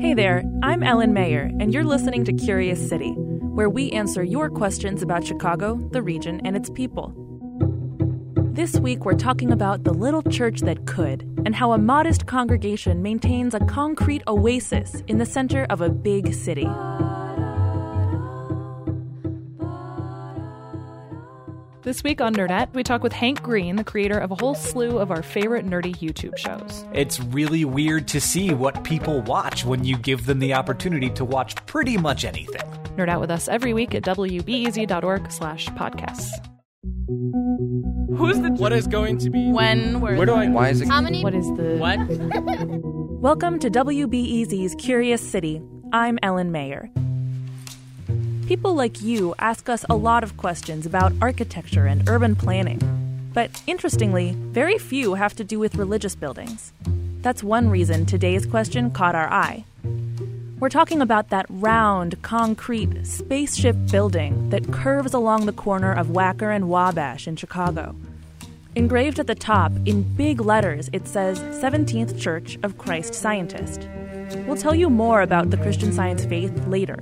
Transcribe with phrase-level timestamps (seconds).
[0.00, 4.50] Hey there, I'm Ellen Mayer, and you're listening to Curious City, where we answer your
[4.50, 7.14] questions about Chicago, the region, and its people.
[8.52, 13.00] This week, we're talking about the little church that could, and how a modest congregation
[13.00, 16.68] maintains a concrete oasis in the center of a big city.
[21.90, 25.00] This week on Nerdette, we talk with Hank Green, the creator of a whole slew
[25.00, 26.84] of our favorite nerdy YouTube shows.
[26.92, 31.24] It's really weird to see what people watch when you give them the opportunity to
[31.24, 32.62] watch pretty much anything.
[32.96, 36.30] Nerd out with us every week at wbez.org slash podcasts.
[38.16, 39.50] Who's the What is going to be?
[39.50, 40.00] when?
[40.00, 40.46] Where, Where do I?
[40.46, 40.86] Why is it?
[40.86, 41.24] How many?
[41.24, 41.76] What is the...
[41.80, 41.98] What?
[43.20, 45.60] Welcome to WBEZ's Curious City.
[45.92, 46.88] I'm Ellen Mayer.
[48.50, 52.80] People like you ask us a lot of questions about architecture and urban planning.
[53.32, 56.72] But interestingly, very few have to do with religious buildings.
[57.22, 59.62] That's one reason today's question caught our eye.
[60.58, 66.52] We're talking about that round, concrete, spaceship building that curves along the corner of Wacker
[66.52, 67.94] and Wabash in Chicago.
[68.74, 73.86] Engraved at the top, in big letters, it says 17th Church of Christ Scientist.
[74.48, 77.00] We'll tell you more about the Christian Science faith later.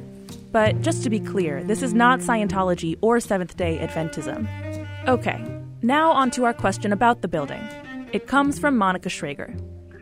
[0.50, 4.48] But just to be clear, this is not Scientology or Seventh day Adventism.
[5.06, 5.44] Okay,
[5.82, 7.62] now on to our question about the building.
[8.12, 9.54] It comes from Monica Schrager.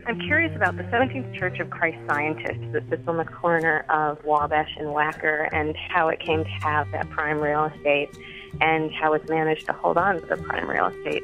[0.07, 4.23] I'm curious about the 17th Church of Christ Scientist that sits on the corner of
[4.23, 8.17] Wabash and Wacker and how it came to have that prime real estate
[8.61, 11.21] and how it's managed to hold on to the prime real estate.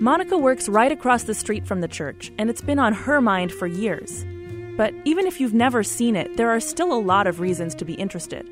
[0.00, 3.52] Monica works right across the street from the church, and it's been on her mind
[3.52, 4.24] for years.
[4.76, 7.84] But even if you've never seen it, there are still a lot of reasons to
[7.84, 8.48] be interested.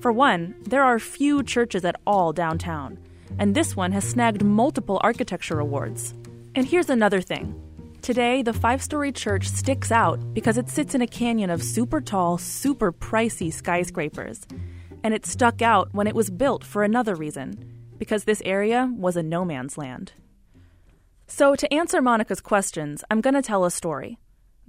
[0.00, 2.98] For one, there are few churches at all downtown,
[3.38, 6.14] and this one has snagged multiple architecture awards.
[6.54, 7.54] And here's another thing.
[8.02, 12.00] Today, the five story church sticks out because it sits in a canyon of super
[12.00, 14.46] tall, super pricey skyscrapers.
[15.04, 17.54] And it stuck out when it was built for another reason
[17.98, 20.12] because this area was a no man's land.
[21.26, 24.18] So, to answer Monica's questions, I'm going to tell a story.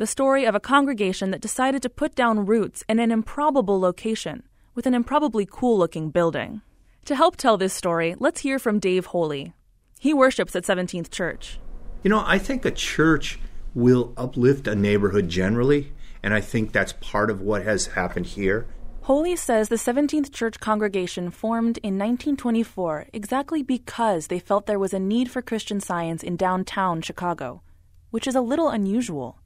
[0.01, 4.41] The story of a congregation that decided to put down roots in an improbable location
[4.73, 6.63] with an improbably cool looking building.
[7.05, 9.53] To help tell this story, let's hear from Dave Holy.
[9.99, 11.59] He worships at 17th Church.
[12.01, 13.37] You know, I think a church
[13.75, 15.91] will uplift a neighborhood generally,
[16.23, 18.65] and I think that's part of what has happened here.
[19.01, 24.95] Holy says the 17th Church congregation formed in 1924 exactly because they felt there was
[24.95, 27.61] a need for Christian science in downtown Chicago,
[28.09, 29.37] which is a little unusual.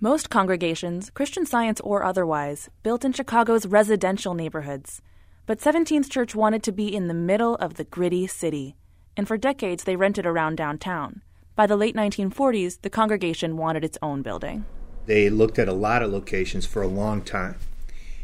[0.00, 5.02] Most congregations, Christian science or otherwise, built in Chicago's residential neighborhoods.
[5.44, 8.76] But 17th Church wanted to be in the middle of the gritty city,
[9.16, 11.22] and for decades they rented around downtown.
[11.56, 14.66] By the late 1940s, the congregation wanted its own building.
[15.06, 17.56] They looked at a lot of locations for a long time,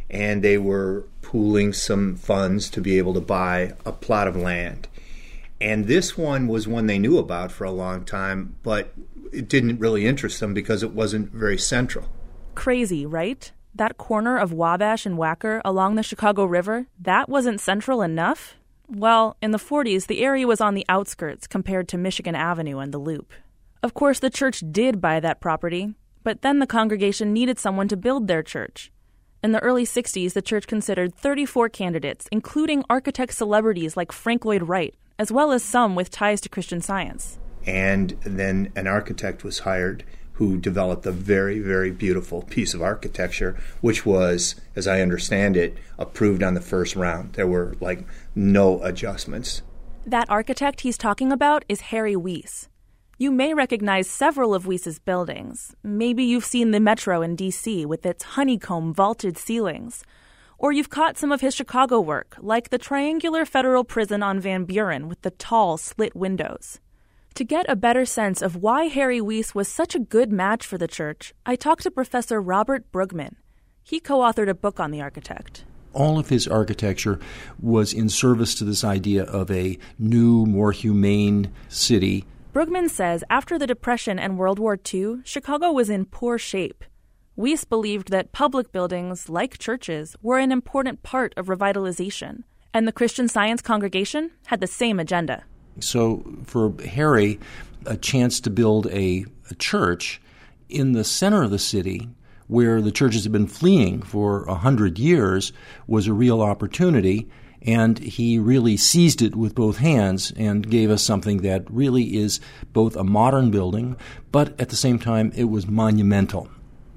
[0.09, 4.87] and they were pooling some funds to be able to buy a plot of land.
[5.61, 8.95] And this one was one they knew about for a long time, but
[9.34, 12.09] it didn't really interest them because it wasn't very central.
[12.55, 13.53] Crazy, right?
[13.75, 18.55] That corner of Wabash and Wacker along the Chicago River, that wasn't central enough?
[18.87, 22.93] Well, in the 40s, the area was on the outskirts compared to Michigan Avenue and
[22.93, 23.33] the Loop.
[23.83, 27.97] Of course, the church did buy that property, but then the congregation needed someone to
[27.97, 28.93] build their church.
[29.43, 34.62] In the early 60s, the church considered 34 candidates, including architect celebrities like Frank Lloyd
[34.62, 37.39] Wright, as well as some with ties to Christian science.
[37.66, 40.04] And then an architect was hired
[40.34, 45.78] who developed a very, very beautiful piece of architecture, which was, as I understand it,
[45.98, 47.34] approved on the first round.
[47.34, 48.04] There were like
[48.34, 49.62] no adjustments.
[50.04, 52.69] That architect he's talking about is Harry Weese.
[53.16, 55.76] You may recognize several of Weese's buildings.
[55.84, 60.02] Maybe you've seen the Metro in DC with its honeycomb vaulted ceilings.
[60.58, 64.64] Or you've caught some of his Chicago work, like the triangular federal prison on Van
[64.64, 66.81] Buren with the tall slit windows.
[67.34, 70.78] To get a better sense of why Harry Weese was such a good match for
[70.78, 73.34] the church, I talked to Professor Robert Bruegmann.
[73.82, 75.64] He co authored a book on the architect.
[75.93, 77.19] All of his architecture
[77.61, 82.25] was in service to this idea of a new, more humane city.
[82.53, 86.85] Bruegmann says after the Depression and World War II, Chicago was in poor shape.
[87.37, 92.93] Weese believed that public buildings, like churches, were an important part of revitalization, and the
[92.93, 95.43] Christian Science congregation had the same agenda.
[95.81, 97.41] So, for Harry,
[97.87, 100.21] a chance to build a, a church
[100.69, 102.09] in the center of the city
[102.47, 105.53] where the churches had been fleeing for a hundred years
[105.87, 107.29] was a real opportunity,
[107.62, 112.41] and he really seized it with both hands and gave us something that really is
[112.73, 113.97] both a modern building,
[114.31, 116.49] but at the same time it was monumental.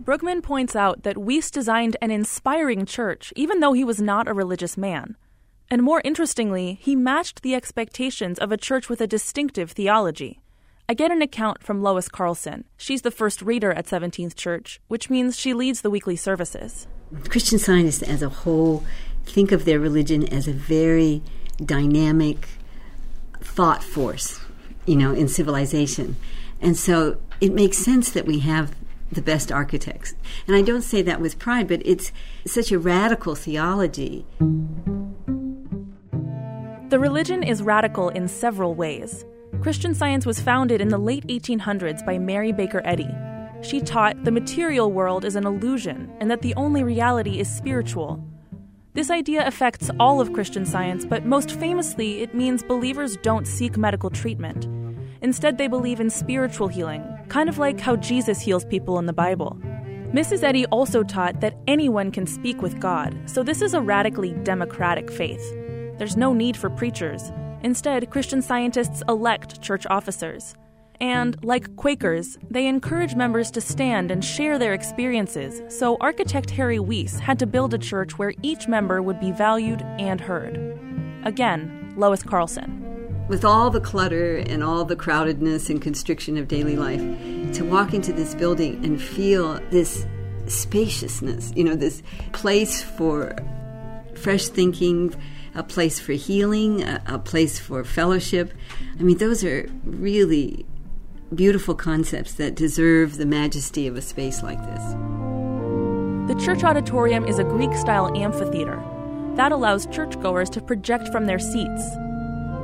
[0.03, 4.33] Bruegmann points out that Weese designed an inspiring church, even though he was not a
[4.33, 5.18] religious man.
[5.69, 10.39] And more interestingly, he matched the expectations of a church with a distinctive theology.
[10.89, 12.63] I get an account from Lois Carlson.
[12.77, 16.87] She's the first reader at 17th Church, which means she leads the weekly services.
[17.27, 18.85] Christian scientists as a whole
[19.25, 21.21] think of their religion as a very
[21.63, 22.47] dynamic
[23.41, 24.39] thought force,
[24.85, 26.15] you know, in civilization.
[26.61, 28.73] And so it makes sense that we have
[29.11, 30.15] the best architects.
[30.47, 32.13] And I don't say that with pride, but it's
[32.45, 34.25] such a radical theology.
[36.89, 39.25] The religion is radical in several ways.
[39.61, 43.09] Christian Science was founded in the late 1800s by Mary Baker Eddy.
[43.61, 48.25] She taught the material world is an illusion and that the only reality is spiritual.
[48.93, 53.75] This idea affects all of Christian Science, but most famously, it means believers don't seek
[53.75, 54.65] medical treatment.
[55.21, 59.13] Instead, they believe in spiritual healing, kind of like how Jesus heals people in the
[59.13, 59.59] Bible.
[60.13, 60.41] Mrs.
[60.41, 65.11] Eddy also taught that anyone can speak with God, so this is a radically democratic
[65.11, 65.43] faith.
[65.97, 67.31] There's no need for preachers.
[67.63, 70.55] Instead, Christian scientists elect church officers.
[70.99, 76.79] And, like Quakers, they encourage members to stand and share their experiences, so architect Harry
[76.79, 80.57] Weese had to build a church where each member would be valued and heard.
[81.23, 82.83] Again, Lois Carlson.
[83.27, 87.01] With all the clutter and all the crowdedness and constriction of daily life,
[87.55, 90.05] to walk into this building and feel this
[90.47, 92.01] spaciousness, you know, this
[92.31, 93.35] place for
[94.17, 95.15] fresh thinking,
[95.55, 98.53] a place for healing, a, a place for fellowship.
[98.99, 100.65] I mean, those are really
[101.33, 104.83] beautiful concepts that deserve the majesty of a space like this.
[106.27, 108.83] The church auditorium is a Greek style amphitheater.
[109.35, 111.83] That allows churchgoers to project from their seats.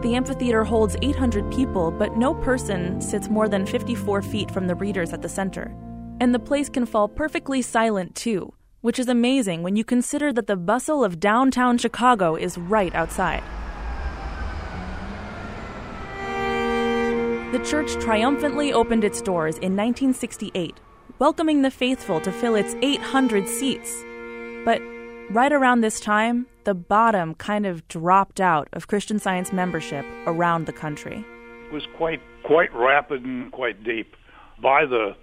[0.01, 4.75] The amphitheater holds 800 people, but no person sits more than 54 feet from the
[4.75, 5.73] readers at the center.
[6.19, 8.53] And the place can fall perfectly silent, too,
[8.83, 13.41] which is amazing when you consider that the bustle of downtown Chicago is right outside.
[17.53, 20.75] The church triumphantly opened its doors in 1968,
[21.17, 24.03] welcoming the faithful to fill its 800 seats.
[24.65, 24.81] But
[25.29, 30.65] right around this time, the bottom kind of dropped out of Christian Science membership around
[30.65, 31.23] the country.
[31.67, 34.17] It was quite quite rapid and quite deep.
[34.61, 35.15] By the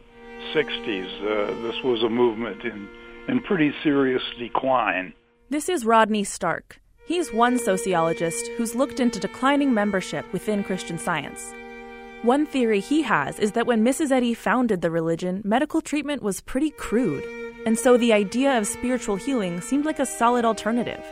[0.54, 2.88] 60s, uh, this was a movement in,
[3.30, 5.14] in pretty serious decline.
[5.50, 6.80] This is Rodney Stark.
[7.06, 11.54] He's one sociologist who's looked into declining membership within Christian Science.
[12.22, 14.10] One theory he has is that when Mrs.
[14.10, 17.24] Eddy founded the religion, medical treatment was pretty crude,
[17.64, 21.04] and so the idea of spiritual healing seemed like a solid alternative.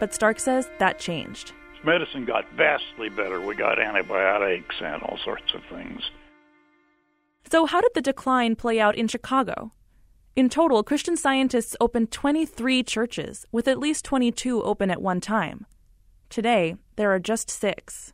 [0.00, 1.52] But Stark says that changed.
[1.84, 3.40] Medicine got vastly better.
[3.40, 6.02] We got antibiotics and all sorts of things.
[7.50, 9.70] So, how did the decline play out in Chicago?
[10.36, 15.64] In total, Christian scientists opened 23 churches, with at least 22 open at one time.
[16.28, 18.12] Today, there are just six.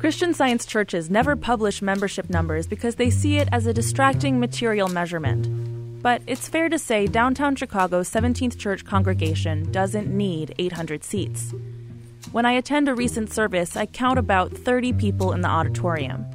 [0.00, 4.88] Christian Science churches never publish membership numbers because they see it as a distracting material
[4.88, 6.02] measurement.
[6.02, 11.54] But it's fair to say downtown Chicago's 17th Church congregation doesn't need 800 seats.
[12.32, 16.26] When I attend a recent service, I count about 30 people in the auditorium.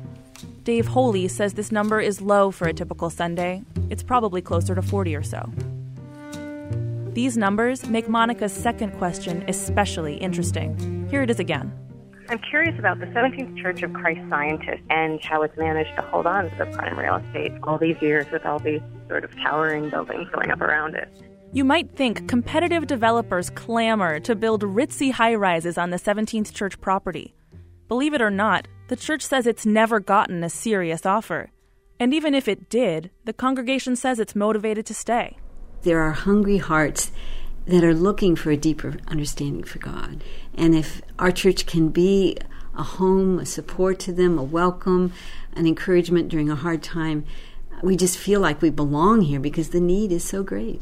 [0.64, 3.64] Dave Holy says this number is low for a typical Sunday.
[3.90, 5.50] It's probably closer to 40 or so.
[7.14, 11.08] These numbers make Monica's second question especially interesting.
[11.10, 11.74] Here it is again.
[12.30, 16.28] I'm curious about the 17th Church of Christ Scientists and how it's managed to hold
[16.28, 19.90] on to the prime real estate all these years with all these sort of towering
[19.90, 21.10] buildings going up around it.
[21.52, 26.80] You might think competitive developers clamor to build ritzy high rises on the 17th Church
[26.80, 27.34] property.
[27.88, 31.52] Believe it or not, the church says it's never gotten a serious offer.
[32.00, 35.38] And even if it did, the congregation says it's motivated to stay.
[35.84, 37.12] There are hungry hearts
[37.68, 40.24] that are looking for a deeper understanding for God.
[40.56, 42.36] And if our church can be
[42.76, 45.14] a home, a support to them, a welcome,
[45.54, 47.26] an encouragement during a hard time,
[47.84, 50.82] we just feel like we belong here because the need is so great.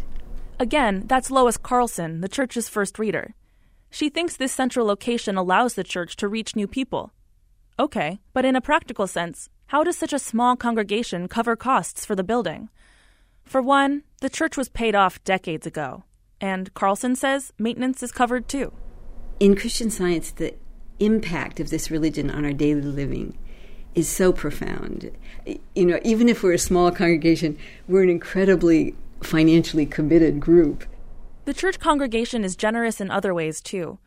[0.59, 3.35] Again, that's Lois Carlson, the church's first reader.
[3.89, 7.11] She thinks this central location allows the church to reach new people.
[7.79, 12.15] Okay, but in a practical sense, how does such a small congregation cover costs for
[12.15, 12.69] the building?
[13.45, 16.03] For one, the church was paid off decades ago.
[16.41, 18.73] And Carlson says maintenance is covered too.
[19.39, 20.55] In Christian science, the
[20.99, 23.37] impact of this religion on our daily living
[23.93, 25.11] is so profound.
[25.75, 30.85] You know, even if we're a small congregation, we're an incredibly financially committed group.
[31.45, 33.99] The church congregation is generous in other ways too.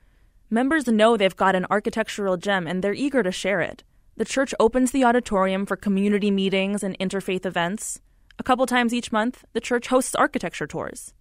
[0.52, 3.84] Members know they've got an architectural gem and they're eager to share it.
[4.16, 8.00] The church opens the auditorium for community meetings and interfaith events.
[8.36, 11.14] A couple times each month, the church hosts architecture tours.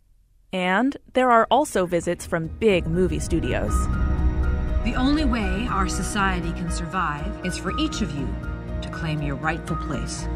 [0.52, 3.72] And there are also visits from big movie studios.
[4.84, 8.28] The only way our society can survive is for each of you
[8.82, 10.28] to claim your rightful place.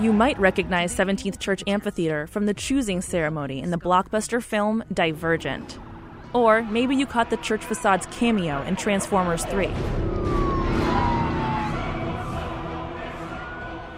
[0.00, 5.78] You might recognize 17th Church Amphitheater from the choosing ceremony in the blockbuster film Divergent.
[6.32, 9.66] Or maybe you caught the church facade's cameo in Transformers 3.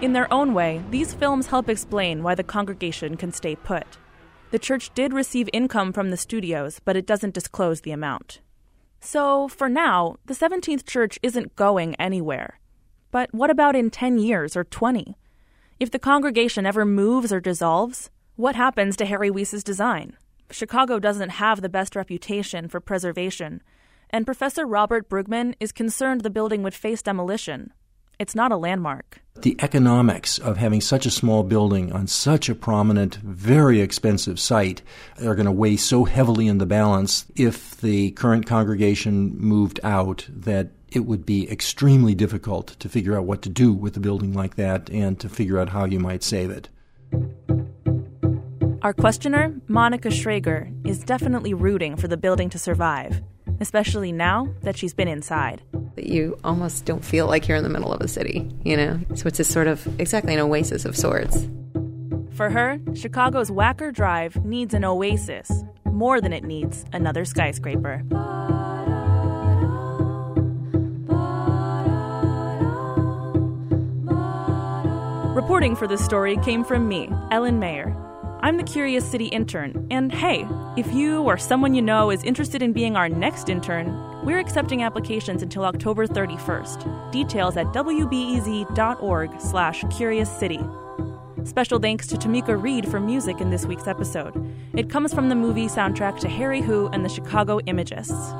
[0.00, 3.86] In their own way, these films help explain why the congregation can stay put.
[4.50, 8.40] The church did receive income from the studios, but it doesn't disclose the amount.
[9.00, 12.58] So, for now, the 17th Church isn't going anywhere.
[13.10, 15.16] But what about in 10 years or 20?
[15.78, 20.16] If the congregation ever moves or dissolves, what happens to Harry Weese's design?
[20.54, 23.60] Chicago doesn't have the best reputation for preservation,
[24.10, 27.72] and Professor Robert Bruegmann is concerned the building would face demolition.
[28.20, 29.20] It's not a landmark.
[29.34, 34.80] The economics of having such a small building on such a prominent, very expensive site
[35.20, 40.24] are going to weigh so heavily in the balance if the current congregation moved out
[40.30, 44.32] that it would be extremely difficult to figure out what to do with a building
[44.32, 46.68] like that and to figure out how you might save it.
[48.84, 53.22] Our questioner, Monica Schrager, is definitely rooting for the building to survive,
[53.58, 55.62] especially now that she's been inside.
[55.96, 59.00] You almost don't feel like you're in the middle of a city, you know?
[59.14, 61.48] So it's just sort of exactly an oasis of sorts.
[62.34, 65.50] For her, Chicago's Wacker Drive needs an oasis
[65.86, 68.02] more than it needs another skyscraper.
[75.34, 78.03] Reporting for this story came from me, Ellen Mayer.
[78.44, 80.46] I'm the Curious City intern, and hey,
[80.76, 83.86] if you or someone you know is interested in being our next intern,
[84.22, 87.10] we're accepting applications until October 31st.
[87.10, 90.60] Details at wbez.org slash Curious City.
[91.44, 94.34] Special thanks to Tomeka Reid for music in this week's episode.
[94.74, 98.34] It comes from the movie soundtrack to Hairy Who and the Chicago Imagists.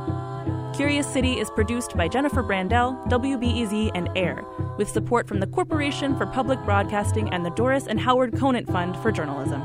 [0.77, 4.45] Curious City is produced by Jennifer Brandel, WBEZ, and AIR,
[4.77, 8.99] with support from the Corporation for Public Broadcasting and the Doris and Howard Conant Fund
[8.99, 9.63] for Journalism.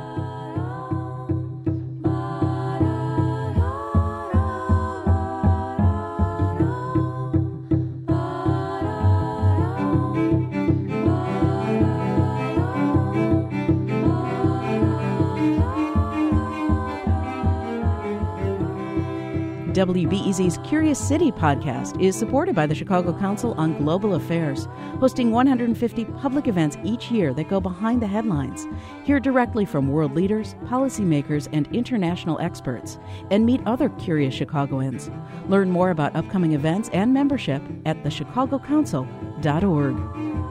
[19.79, 24.67] WBEZ's Curious City podcast is supported by the Chicago Council on Global Affairs,
[24.99, 28.67] hosting 150 public events each year that go behind the headlines.
[29.05, 32.99] Hear directly from world leaders, policymakers, and international experts,
[33.31, 35.09] and meet other curious Chicagoans.
[35.47, 40.48] Learn more about upcoming events and membership at thechicagocouncil.org.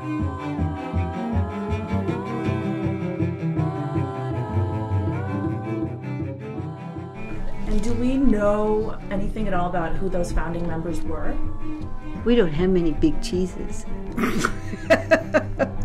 [7.78, 11.32] And do we know anything at all about who those founding members were?
[12.24, 13.86] We don't have many big cheeses.